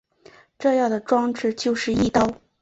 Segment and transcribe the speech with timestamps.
[0.57, 2.41] 这样的装置就是翼刀。